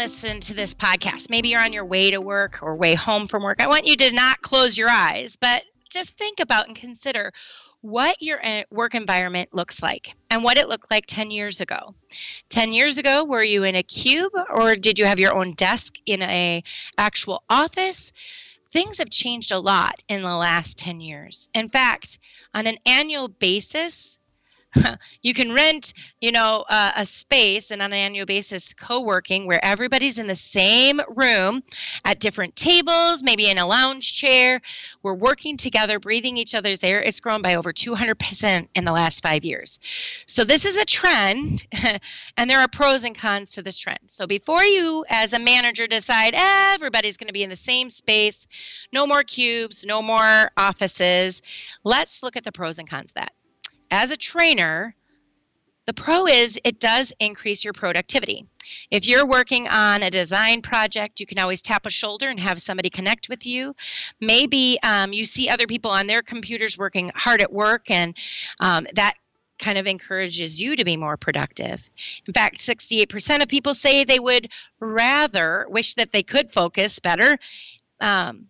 listen 0.00 0.40
to 0.40 0.54
this 0.54 0.74
podcast, 0.74 1.28
maybe 1.28 1.50
you're 1.50 1.60
on 1.60 1.74
your 1.74 1.84
way 1.84 2.10
to 2.10 2.22
work 2.22 2.62
or 2.62 2.74
way 2.74 2.94
home 2.94 3.26
from 3.26 3.42
work, 3.42 3.60
I 3.60 3.68
want 3.68 3.86
you 3.86 3.96
to 3.96 4.14
not 4.14 4.40
close 4.40 4.78
your 4.78 4.88
eyes, 4.88 5.36
but 5.36 5.62
just 5.90 6.16
think 6.16 6.40
about 6.40 6.68
and 6.68 6.74
consider 6.74 7.34
what 7.82 8.16
your 8.18 8.42
uh, 8.42 8.62
work 8.70 8.94
environment 8.94 9.50
looks 9.52 9.82
like 9.82 10.14
and 10.30 10.42
what 10.42 10.56
it 10.56 10.70
looked 10.70 10.90
like 10.90 11.04
10 11.04 11.30
years 11.30 11.60
ago. 11.60 11.94
10 12.48 12.72
years 12.72 12.96
ago, 12.96 13.26
were 13.26 13.42
you 13.42 13.64
in 13.64 13.74
a 13.74 13.82
cube 13.82 14.32
or 14.48 14.74
did 14.74 14.98
you 14.98 15.04
have 15.04 15.20
your 15.20 15.36
own 15.36 15.52
desk 15.52 15.96
in 16.06 16.22
a 16.22 16.62
actual 16.96 17.44
office? 17.50 18.10
Things 18.72 18.96
have 18.96 19.10
changed 19.10 19.52
a 19.52 19.58
lot 19.58 19.96
in 20.08 20.22
the 20.22 20.34
last 20.34 20.78
10 20.78 21.02
years. 21.02 21.50
In 21.52 21.68
fact, 21.68 22.20
on 22.54 22.66
an 22.66 22.78
annual 22.86 23.28
basis, 23.28 24.18
you 25.22 25.34
can 25.34 25.52
rent, 25.52 25.94
you 26.20 26.32
know, 26.32 26.64
uh, 26.68 26.92
a 26.96 27.06
space 27.06 27.70
and 27.70 27.82
on 27.82 27.92
an 27.92 27.98
annual 27.98 28.26
basis 28.26 28.72
co-working 28.74 29.46
where 29.46 29.62
everybody's 29.64 30.18
in 30.18 30.26
the 30.26 30.34
same 30.34 31.00
room 31.08 31.62
at 32.04 32.20
different 32.20 32.54
tables, 32.56 33.22
maybe 33.22 33.48
in 33.48 33.58
a 33.58 33.66
lounge 33.66 34.14
chair. 34.14 34.60
We're 35.02 35.14
working 35.14 35.56
together, 35.56 35.98
breathing 35.98 36.36
each 36.36 36.54
other's 36.54 36.84
air. 36.84 37.00
It's 37.02 37.20
grown 37.20 37.42
by 37.42 37.56
over 37.56 37.72
200% 37.72 38.68
in 38.74 38.84
the 38.84 38.92
last 38.92 39.22
five 39.22 39.44
years. 39.44 39.78
So 40.26 40.44
this 40.44 40.64
is 40.64 40.76
a 40.76 40.84
trend, 40.84 41.66
and 42.36 42.48
there 42.48 42.60
are 42.60 42.68
pros 42.68 43.04
and 43.04 43.16
cons 43.16 43.52
to 43.52 43.62
this 43.62 43.78
trend. 43.78 44.00
So 44.06 44.26
before 44.26 44.64
you, 44.64 45.04
as 45.08 45.32
a 45.32 45.38
manager, 45.38 45.86
decide 45.86 46.34
everybody's 46.36 47.16
going 47.16 47.28
to 47.28 47.32
be 47.32 47.42
in 47.42 47.50
the 47.50 47.56
same 47.56 47.90
space, 47.90 48.86
no 48.92 49.06
more 49.06 49.22
cubes, 49.22 49.84
no 49.84 50.02
more 50.02 50.50
offices, 50.56 51.42
let's 51.84 52.22
look 52.22 52.36
at 52.36 52.44
the 52.44 52.52
pros 52.52 52.78
and 52.78 52.88
cons 52.88 53.10
of 53.10 53.14
that 53.14 53.32
as 53.90 54.10
a 54.10 54.16
trainer, 54.16 54.94
the 55.86 55.94
pro 55.94 56.26
is 56.26 56.60
it 56.64 56.78
does 56.78 57.12
increase 57.18 57.64
your 57.64 57.72
productivity. 57.72 58.46
If 58.90 59.08
you're 59.08 59.26
working 59.26 59.66
on 59.68 60.02
a 60.02 60.10
design 60.10 60.62
project, 60.62 61.18
you 61.18 61.26
can 61.26 61.38
always 61.38 61.62
tap 61.62 61.86
a 61.86 61.90
shoulder 61.90 62.28
and 62.28 62.38
have 62.38 62.60
somebody 62.60 62.90
connect 62.90 63.28
with 63.28 63.46
you. 63.46 63.74
Maybe 64.20 64.78
um, 64.82 65.12
you 65.12 65.24
see 65.24 65.48
other 65.48 65.66
people 65.66 65.90
on 65.90 66.06
their 66.06 66.22
computers 66.22 66.78
working 66.78 67.10
hard 67.14 67.42
at 67.42 67.52
work, 67.52 67.90
and 67.90 68.16
um, 68.60 68.86
that 68.94 69.14
kind 69.58 69.78
of 69.78 69.86
encourages 69.86 70.60
you 70.60 70.76
to 70.76 70.84
be 70.84 70.96
more 70.96 71.16
productive. 71.16 71.88
In 72.26 72.32
fact, 72.32 72.58
68% 72.58 73.42
of 73.42 73.48
people 73.48 73.74
say 73.74 74.04
they 74.04 74.20
would 74.20 74.48
rather 74.78 75.66
wish 75.68 75.94
that 75.94 76.12
they 76.12 76.22
could 76.22 76.50
focus 76.50 76.98
better 76.98 77.38
um, 78.00 78.46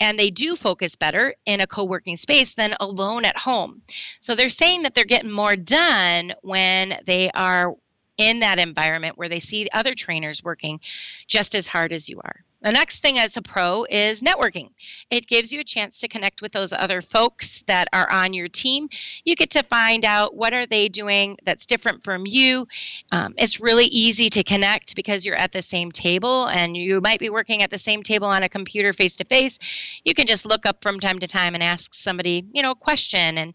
and 0.00 0.18
they 0.18 0.30
do 0.30 0.56
focus 0.56 0.96
better 0.96 1.34
in 1.46 1.60
a 1.60 1.66
co-working 1.66 2.16
space 2.16 2.54
than 2.54 2.74
alone 2.80 3.24
at 3.24 3.36
home. 3.36 3.82
So 4.20 4.34
they're 4.34 4.48
saying 4.48 4.82
that 4.82 4.94
they're 4.94 5.04
getting 5.04 5.30
more 5.30 5.56
done 5.56 6.34
when 6.42 6.98
they 7.06 7.30
are 7.30 7.74
in 8.18 8.40
that 8.40 8.58
environment 8.58 9.18
where 9.18 9.28
they 9.28 9.40
see 9.40 9.68
other 9.72 9.94
trainers 9.94 10.42
working 10.42 10.80
just 11.26 11.54
as 11.54 11.68
hard 11.68 11.92
as 11.92 12.08
you 12.08 12.20
are. 12.24 12.44
The 12.62 12.72
next 12.72 13.00
thing 13.00 13.18
as 13.18 13.36
a 13.36 13.42
pro 13.42 13.84
is 13.84 14.22
networking. 14.22 14.70
It 15.10 15.28
gives 15.28 15.52
you 15.52 15.60
a 15.60 15.64
chance 15.64 16.00
to 16.00 16.08
connect 16.08 16.42
with 16.42 16.52
those 16.52 16.72
other 16.72 17.00
folks 17.00 17.62
that 17.68 17.86
are 17.92 18.10
on 18.10 18.32
your 18.32 18.48
team. 18.48 18.88
You 19.24 19.36
get 19.36 19.50
to 19.50 19.62
find 19.62 20.04
out 20.04 20.34
what 20.34 20.52
are 20.52 20.66
they 20.66 20.88
doing 20.88 21.36
that's 21.44 21.66
different 21.66 22.02
from 22.02 22.26
you. 22.26 22.66
Um, 23.12 23.34
it's 23.36 23.60
really 23.60 23.84
easy 23.84 24.28
to 24.30 24.42
connect 24.42 24.96
because 24.96 25.24
you're 25.24 25.36
at 25.36 25.52
the 25.52 25.62
same 25.62 25.92
table 25.92 26.48
and 26.48 26.76
you 26.76 27.00
might 27.00 27.20
be 27.20 27.30
working 27.30 27.62
at 27.62 27.70
the 27.70 27.78
same 27.78 28.02
table 28.02 28.26
on 28.26 28.42
a 28.42 28.48
computer 28.48 28.92
face 28.92 29.16
to 29.16 29.24
face. 29.24 30.00
You 30.04 30.14
can 30.14 30.26
just 30.26 30.46
look 30.46 30.66
up 30.66 30.82
from 30.82 30.98
time 30.98 31.20
to 31.20 31.28
time 31.28 31.54
and 31.54 31.62
ask 31.62 31.94
somebody, 31.94 32.46
you 32.52 32.62
know, 32.62 32.72
a 32.72 32.74
question 32.74 33.38
and 33.38 33.54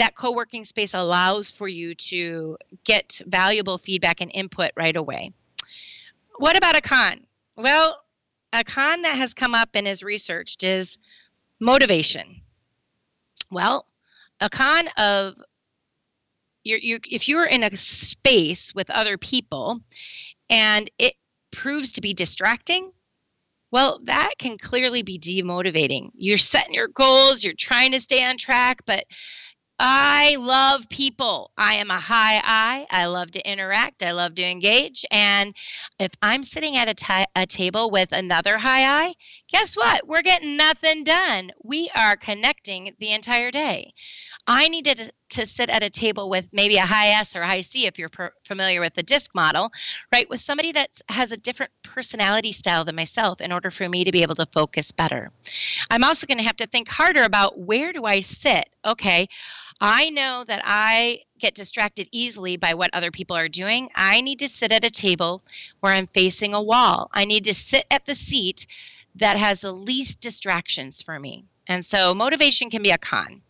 that 0.00 0.14
co-working 0.14 0.64
space 0.64 0.94
allows 0.94 1.50
for 1.50 1.68
you 1.68 1.94
to 1.94 2.56
get 2.84 3.20
valuable 3.26 3.78
feedback 3.78 4.20
and 4.20 4.30
input 4.34 4.70
right 4.76 4.96
away. 4.96 5.32
What 6.36 6.56
about 6.56 6.76
a 6.76 6.80
con? 6.80 7.20
Well, 7.56 8.02
a 8.52 8.64
con 8.64 9.02
that 9.02 9.16
has 9.16 9.34
come 9.34 9.54
up 9.54 9.70
and 9.74 9.86
is 9.86 10.02
researched 10.02 10.62
is 10.64 10.98
motivation. 11.60 12.40
Well, 13.50 13.84
a 14.40 14.48
con 14.48 14.88
of 14.98 15.34
you're, 16.64 16.78
you 16.80 16.98
if 17.10 17.28
you're 17.28 17.44
in 17.44 17.62
a 17.62 17.76
space 17.76 18.74
with 18.74 18.90
other 18.90 19.18
people 19.18 19.80
and 20.48 20.90
it 20.98 21.14
proves 21.50 21.92
to 21.92 22.00
be 22.00 22.14
distracting, 22.14 22.90
well, 23.70 24.00
that 24.04 24.32
can 24.38 24.58
clearly 24.58 25.02
be 25.02 25.18
demotivating. 25.18 26.10
You're 26.14 26.38
setting 26.38 26.74
your 26.74 26.88
goals, 26.88 27.44
you're 27.44 27.54
trying 27.54 27.92
to 27.92 28.00
stay 28.00 28.24
on 28.24 28.36
track, 28.36 28.80
but 28.86 29.04
I 29.82 30.36
love 30.38 30.90
people. 30.90 31.52
I 31.56 31.76
am 31.76 31.90
a 31.90 31.98
high 31.98 32.38
I. 32.44 32.86
I 32.90 33.06
love 33.06 33.30
to 33.30 33.50
interact. 33.50 34.02
I 34.02 34.10
love 34.10 34.34
to 34.34 34.44
engage. 34.44 35.06
And 35.10 35.56
if 35.98 36.10
I'm 36.20 36.42
sitting 36.42 36.76
at 36.76 36.86
a, 36.88 37.46
table 37.46 37.90
with 37.90 38.12
another 38.12 38.58
high 38.58 39.06
I, 39.06 39.14
guess 39.48 39.74
what? 39.76 40.06
We're 40.06 40.20
getting 40.20 40.58
nothing 40.58 41.04
done. 41.04 41.52
We 41.64 41.88
are 41.98 42.14
connecting 42.14 42.94
the 42.98 43.12
entire 43.12 43.50
day. 43.50 43.92
I 44.46 44.68
needed 44.68 44.98
to, 44.98 45.12
to 45.30 45.46
sit 45.46 45.70
at 45.70 45.82
a 45.82 45.88
table 45.88 46.28
with 46.28 46.50
maybe 46.52 46.76
a 46.76 46.82
high 46.82 47.18
S 47.20 47.34
or 47.34 47.42
high 47.42 47.62
C 47.62 47.86
if 47.86 47.98
you're 47.98 48.10
per- 48.10 48.34
familiar 48.42 48.82
with 48.82 48.92
the 48.92 49.02
DISC 49.02 49.34
model, 49.34 49.72
right? 50.12 50.28
With 50.28 50.40
somebody 50.40 50.72
that 50.72 50.90
has 51.08 51.32
a 51.32 51.38
different 51.38 51.72
personality 51.82 52.52
style 52.52 52.84
than 52.84 52.96
myself 52.96 53.40
in 53.40 53.50
order 53.50 53.70
for 53.70 53.88
me 53.88 54.04
to 54.04 54.12
be 54.12 54.22
able 54.22 54.34
to 54.34 54.46
focus 54.52 54.92
better. 54.92 55.30
I'm 55.90 56.04
also 56.04 56.26
going 56.26 56.38
to 56.38 56.44
have 56.44 56.56
to 56.56 56.66
think 56.66 56.88
harder 56.88 57.22
about 57.22 57.58
where 57.58 57.94
do 57.94 58.04
I 58.04 58.20
sit? 58.20 58.68
Okay 58.86 59.26
I 59.80 60.10
know 60.10 60.44
that 60.46 60.60
I 60.64 61.20
get 61.38 61.54
distracted 61.54 62.08
easily 62.12 62.58
by 62.58 62.74
what 62.74 62.90
other 62.92 63.10
people 63.10 63.36
are 63.36 63.48
doing. 63.48 63.88
I 63.94 64.20
need 64.20 64.40
to 64.40 64.48
sit 64.48 64.72
at 64.72 64.84
a 64.84 64.90
table 64.90 65.42
where 65.80 65.94
I'm 65.94 66.06
facing 66.06 66.52
a 66.52 66.62
wall. 66.62 67.08
I 67.12 67.24
need 67.24 67.44
to 67.44 67.54
sit 67.54 67.84
at 67.90 68.04
the 68.04 68.14
seat 68.14 68.66
that 69.16 69.38
has 69.38 69.62
the 69.62 69.72
least 69.72 70.20
distractions 70.20 71.00
for 71.00 71.18
me. 71.18 71.44
And 71.66 71.84
so 71.84 72.12
motivation 72.14 72.68
can 72.68 72.82
be 72.82 72.90
a 72.90 72.98
con. 72.98 73.40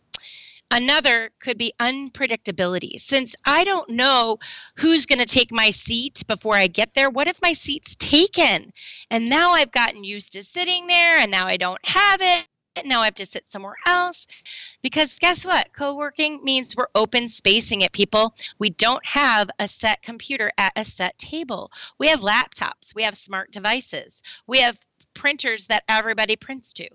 Another 0.73 1.31
could 1.41 1.57
be 1.57 1.73
unpredictability. 1.81 2.97
Since 2.97 3.35
I 3.43 3.65
don't 3.65 3.89
know 3.89 4.37
who's 4.77 5.05
going 5.05 5.19
to 5.19 5.25
take 5.25 5.51
my 5.51 5.69
seat 5.69 6.23
before 6.27 6.55
I 6.55 6.67
get 6.67 6.93
there, 6.93 7.09
what 7.09 7.27
if 7.27 7.41
my 7.41 7.51
seat's 7.51 7.97
taken? 7.97 8.71
And 9.09 9.29
now 9.29 9.51
I've 9.51 9.73
gotten 9.73 10.05
used 10.05 10.31
to 10.33 10.43
sitting 10.43 10.87
there 10.87 11.19
and 11.19 11.29
now 11.29 11.45
I 11.45 11.57
don't 11.57 11.85
have 11.85 12.21
it 12.21 12.45
now 12.85 13.01
I 13.01 13.05
have 13.05 13.15
to 13.15 13.25
sit 13.25 13.45
somewhere 13.45 13.75
else. 13.85 14.77
Because 14.81 15.19
guess 15.19 15.45
what? 15.45 15.73
Co 15.73 15.95
working 15.95 16.43
means 16.43 16.75
we're 16.75 16.87
open 16.95 17.27
spacing 17.27 17.81
it, 17.81 17.91
people. 17.91 18.33
We 18.59 18.69
don't 18.69 19.05
have 19.05 19.49
a 19.59 19.67
set 19.67 20.01
computer 20.01 20.51
at 20.57 20.73
a 20.75 20.85
set 20.85 21.17
table. 21.17 21.71
We 21.99 22.07
have 22.07 22.21
laptops, 22.21 22.95
we 22.95 23.03
have 23.03 23.15
smart 23.15 23.51
devices, 23.51 24.23
we 24.47 24.59
have 24.59 24.77
printers 25.13 25.67
that 25.67 25.83
everybody 25.89 26.35
prints 26.35 26.73
to. 26.73 26.87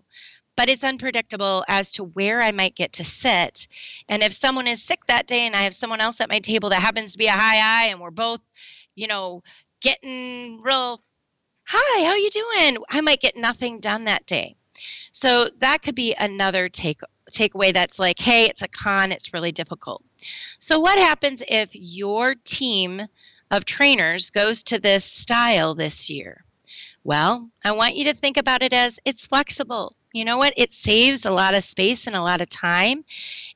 But 0.56 0.70
it's 0.70 0.84
unpredictable 0.84 1.64
as 1.68 1.92
to 1.94 2.04
where 2.04 2.40
I 2.40 2.50
might 2.50 2.74
get 2.74 2.94
to 2.94 3.04
sit. 3.04 3.68
And 4.08 4.22
if 4.22 4.32
someone 4.32 4.66
is 4.66 4.82
sick 4.82 5.04
that 5.06 5.26
day 5.26 5.40
and 5.40 5.54
I 5.54 5.62
have 5.62 5.74
someone 5.74 6.00
else 6.00 6.20
at 6.22 6.30
my 6.30 6.38
table 6.38 6.70
that 6.70 6.80
happens 6.80 7.12
to 7.12 7.18
be 7.18 7.26
a 7.26 7.32
high 7.32 7.84
I 7.84 7.88
and 7.88 8.00
we're 8.00 8.10
both, 8.10 8.40
you 8.94 9.06
know, 9.06 9.42
getting 9.82 10.62
real, 10.62 11.02
hi, 11.66 12.04
how 12.06 12.14
you 12.14 12.30
doing? 12.30 12.82
I 12.88 13.02
might 13.02 13.20
get 13.20 13.36
nothing 13.36 13.80
done 13.80 14.04
that 14.04 14.24
day. 14.24 14.56
So 15.12 15.48
that 15.58 15.82
could 15.82 15.94
be 15.94 16.14
another 16.18 16.68
take 16.68 17.00
takeaway 17.32 17.72
that's 17.72 17.98
like, 17.98 18.18
hey, 18.18 18.44
it's 18.44 18.62
a 18.62 18.68
con, 18.68 19.12
it's 19.12 19.32
really 19.32 19.52
difficult. 19.52 20.02
So 20.58 20.78
what 20.78 20.98
happens 20.98 21.42
if 21.48 21.70
your 21.72 22.34
team 22.44 23.02
of 23.50 23.64
trainers 23.64 24.30
goes 24.30 24.62
to 24.64 24.80
this 24.80 25.04
style 25.04 25.74
this 25.74 26.08
year? 26.10 26.44
Well, 27.04 27.50
I 27.64 27.72
want 27.72 27.96
you 27.96 28.04
to 28.06 28.14
think 28.14 28.36
about 28.36 28.62
it 28.62 28.72
as 28.72 28.98
it's 29.04 29.26
flexible 29.26 29.94
you 30.16 30.24
know 30.24 30.38
what? 30.38 30.54
It 30.56 30.72
saves 30.72 31.26
a 31.26 31.32
lot 31.32 31.56
of 31.56 31.62
space 31.62 32.06
and 32.06 32.16
a 32.16 32.22
lot 32.22 32.40
of 32.40 32.48
time. 32.48 33.04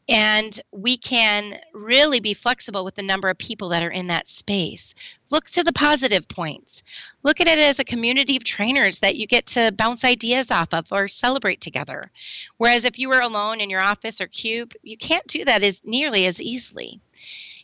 And 0.09 0.60
we 0.72 0.97
can 0.97 1.59
really 1.72 2.21
be 2.21 2.34
flexible 2.34 2.84
with 2.84 2.97
the 2.97 3.03
number 3.03 3.28
of 3.28 3.38
people 3.38 3.70
that 3.70 3.82
are 3.82 3.90
in 3.90 4.08
that 4.08 4.29
space. 4.29 5.17
Look 5.31 5.46
to 5.46 5.64
the 5.64 5.73
positive 5.73 6.29
points. 6.29 7.14
Look 7.23 7.40
at 7.40 7.49
it 7.49 7.58
as 7.58 7.79
a 7.79 7.84
community 7.84 8.37
of 8.37 8.44
trainers 8.44 8.99
that 8.99 9.17
you 9.17 9.26
get 9.26 9.46
to 9.46 9.73
bounce 9.73 10.05
ideas 10.05 10.50
off 10.50 10.75
of 10.75 10.93
or 10.93 11.08
celebrate 11.08 11.61
together. 11.61 12.11
Whereas 12.58 12.84
if 12.84 12.99
you 12.99 13.08
were 13.08 13.20
alone 13.20 13.61
in 13.61 13.70
your 13.70 13.81
office 13.81 14.20
or 14.20 14.26
cube, 14.26 14.75
you 14.82 14.96
can't 14.96 15.26
do 15.26 15.44
that 15.44 15.62
as 15.62 15.82
nearly 15.84 16.26
as 16.26 16.43
easily. 16.43 17.00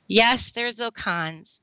Yes, 0.09 0.53
there's 0.53 0.79
no 0.79 0.91
cons, 0.91 1.61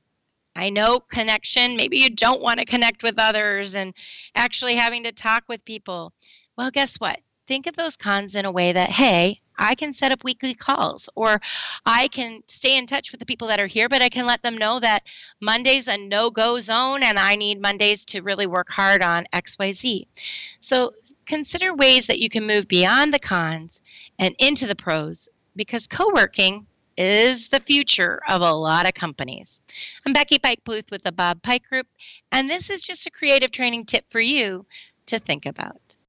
I 0.56 0.70
know 0.70 1.00
connection. 1.00 1.76
Maybe 1.76 1.98
you 1.98 2.10
don't 2.10 2.40
want 2.40 2.60
to 2.60 2.64
connect 2.64 3.02
with 3.02 3.18
others 3.18 3.74
and 3.74 3.92
actually 4.36 4.76
having 4.76 5.04
to 5.04 5.12
talk 5.12 5.44
with 5.48 5.64
people. 5.64 6.12
Well, 6.56 6.70
guess 6.70 7.00
what? 7.00 7.18
Think 7.46 7.66
of 7.66 7.76
those 7.76 7.96
cons 7.96 8.34
in 8.34 8.46
a 8.46 8.52
way 8.52 8.72
that, 8.72 8.88
hey, 8.88 9.40
I 9.58 9.74
can 9.74 9.92
set 9.92 10.12
up 10.12 10.24
weekly 10.24 10.54
calls 10.54 11.08
or 11.14 11.40
I 11.84 12.08
can 12.08 12.42
stay 12.46 12.76
in 12.78 12.86
touch 12.86 13.12
with 13.12 13.20
the 13.20 13.26
people 13.26 13.48
that 13.48 13.60
are 13.60 13.66
here, 13.66 13.88
but 13.88 14.02
I 14.02 14.08
can 14.08 14.26
let 14.26 14.42
them 14.42 14.56
know 14.56 14.80
that 14.80 15.00
Monday's 15.40 15.86
a 15.86 15.98
no 15.98 16.30
go 16.30 16.58
zone 16.58 17.02
and 17.02 17.18
I 17.18 17.36
need 17.36 17.60
Mondays 17.60 18.04
to 18.06 18.22
really 18.22 18.46
work 18.46 18.68
hard 18.68 19.02
on 19.02 19.26
XYZ. 19.32 20.06
So 20.60 20.92
consider 21.26 21.74
ways 21.74 22.06
that 22.06 22.18
you 22.18 22.28
can 22.28 22.46
move 22.46 22.66
beyond 22.66 23.12
the 23.12 23.18
cons 23.18 23.82
and 24.18 24.34
into 24.38 24.66
the 24.66 24.76
pros 24.76 25.28
because 25.54 25.86
co 25.86 26.10
working 26.12 26.66
is 26.96 27.48
the 27.48 27.60
future 27.60 28.20
of 28.28 28.40
a 28.40 28.52
lot 28.52 28.86
of 28.86 28.94
companies. 28.94 29.60
I'm 30.06 30.12
Becky 30.12 30.38
Pike 30.38 30.62
Pluth 30.64 30.90
with 30.90 31.02
the 31.02 31.12
Bob 31.12 31.42
Pike 31.42 31.64
Group, 31.68 31.88
and 32.32 32.48
this 32.48 32.70
is 32.70 32.82
just 32.82 33.06
a 33.06 33.10
creative 33.10 33.50
training 33.50 33.84
tip 33.84 34.04
for 34.08 34.20
you 34.20 34.64
to 35.06 35.18
think 35.18 35.46
about. 35.46 35.96